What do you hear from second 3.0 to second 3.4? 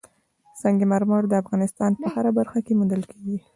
کېږي.